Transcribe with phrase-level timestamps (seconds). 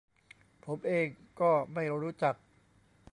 [0.65, 1.07] ผมเอง
[1.41, 2.35] ก็ไม่รู้จัก